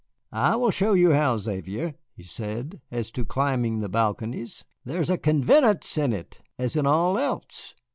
[0.33, 5.11] "I will show you how, Xavier," he said; "as to climbing the balconies, there is
[5.11, 7.75] a convenance in it, as in all else.